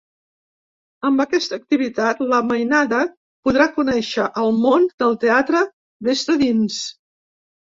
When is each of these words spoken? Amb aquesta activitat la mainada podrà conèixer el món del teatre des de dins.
Amb 1.09 1.23
aquesta 1.25 1.59
activitat 1.61 2.23
la 2.31 2.39
mainada 2.53 3.01
podrà 3.49 3.69
conèixer 3.77 4.27
el 4.45 4.51
món 4.65 4.89
del 5.05 5.17
teatre 5.27 5.63
des 6.09 6.25
de 6.31 6.41
dins. 6.47 6.83